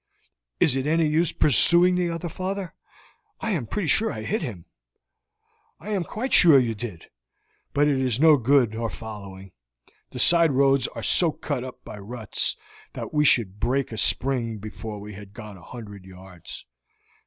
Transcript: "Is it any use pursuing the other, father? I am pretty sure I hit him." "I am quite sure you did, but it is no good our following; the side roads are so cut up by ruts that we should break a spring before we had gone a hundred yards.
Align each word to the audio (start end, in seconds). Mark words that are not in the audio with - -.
"Is 0.59 0.75
it 0.75 0.87
any 0.87 1.05
use 1.07 1.31
pursuing 1.31 1.93
the 1.93 2.09
other, 2.09 2.27
father? 2.27 2.73
I 3.39 3.51
am 3.51 3.67
pretty 3.67 3.87
sure 3.87 4.11
I 4.11 4.23
hit 4.23 4.41
him." 4.41 4.65
"I 5.79 5.89
am 5.91 6.03
quite 6.05 6.33
sure 6.33 6.57
you 6.57 6.73
did, 6.73 7.11
but 7.71 7.87
it 7.87 7.99
is 7.99 8.19
no 8.19 8.35
good 8.37 8.75
our 8.75 8.89
following; 8.89 9.51
the 10.09 10.17
side 10.17 10.53
roads 10.53 10.87
are 10.87 11.03
so 11.03 11.31
cut 11.31 11.63
up 11.63 11.83
by 11.83 11.99
ruts 11.99 12.55
that 12.93 13.13
we 13.13 13.23
should 13.23 13.59
break 13.59 13.91
a 13.91 13.97
spring 13.97 14.57
before 14.57 14.99
we 14.99 15.13
had 15.13 15.33
gone 15.35 15.57
a 15.57 15.61
hundred 15.61 16.03
yards. 16.05 16.65